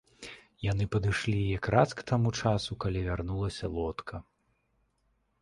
[0.71, 4.15] Яны падышлі якраз к таму часу, калі вярнулася лодка.